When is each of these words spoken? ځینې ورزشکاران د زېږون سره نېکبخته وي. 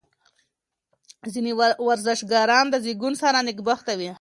ځینې 1.33 1.51
ورزشکاران 1.87 2.65
د 2.69 2.75
زېږون 2.85 3.13
سره 3.21 3.37
نېکبخته 3.47 3.93
وي. 3.99 4.09